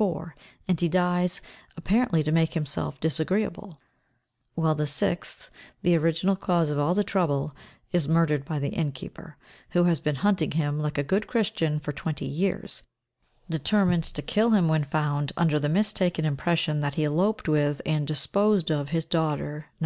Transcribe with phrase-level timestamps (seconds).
[0.00, 0.34] 4,
[0.66, 1.42] and he dies,
[1.76, 3.78] apparently to make himself disagreeable;
[4.54, 5.50] while the sixth,
[5.82, 7.54] the original cause of all the trouble,
[7.92, 9.36] is murdered by the innkeeper,
[9.72, 12.82] who has been hunting him, like a good Christian, for twenty years,
[13.50, 18.06] determined to kill him when found, under the mistaken impression that he eloped with, and
[18.06, 19.78] disposed of, his daughter, No.